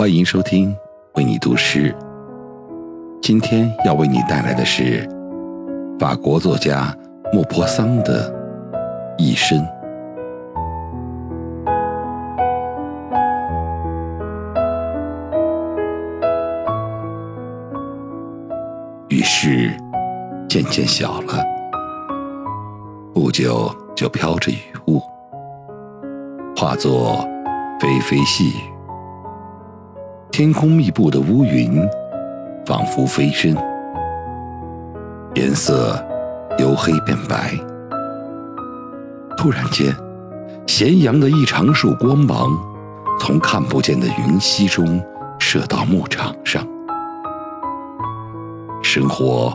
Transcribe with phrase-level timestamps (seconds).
[0.00, 0.74] 欢迎收听
[1.16, 1.94] 为你读诗。
[3.20, 5.06] 今天要为你带来的是
[5.98, 6.96] 法国作家
[7.34, 8.34] 莫泊桑的
[9.18, 9.62] 一生。
[19.10, 19.70] 雨势
[20.48, 21.44] 渐渐小了，
[23.12, 24.98] 不久就飘着雨雾，
[26.56, 27.22] 化作
[27.78, 28.79] 霏霏细雨。
[30.40, 31.86] 天空密布的乌云，
[32.64, 33.54] 仿佛飞身，
[35.34, 36.02] 颜色
[36.56, 37.52] 由黑变白。
[39.36, 39.94] 突然间，
[40.66, 42.48] 咸阳的一长束光芒，
[43.20, 44.98] 从看不见的云隙中
[45.38, 46.66] 射到牧场上。
[48.82, 49.54] 生活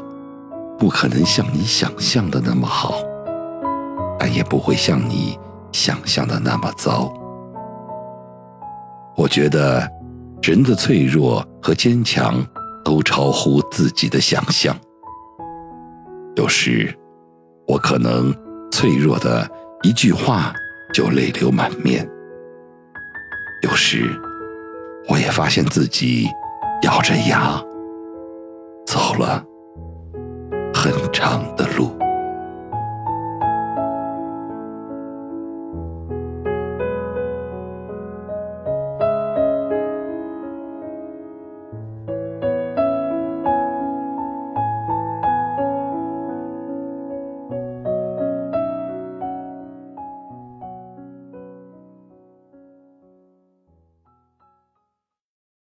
[0.78, 2.94] 不可能像你想象的那么好，
[4.20, 5.36] 但也不会像你
[5.72, 7.12] 想象的那么糟。
[9.16, 9.95] 我觉得。
[10.46, 12.46] 人的脆弱和坚强
[12.84, 14.78] 都超乎自己的想象。
[16.36, 16.96] 有时，
[17.68, 18.32] 我可能
[18.72, 19.50] 脆弱的
[19.82, 20.54] 一句话
[20.94, 22.06] 就泪流满面；
[23.64, 24.08] 有时，
[25.10, 26.28] 我也发现自己
[26.84, 27.60] 咬着牙
[28.86, 29.44] 走了
[30.76, 31.98] 很长的路。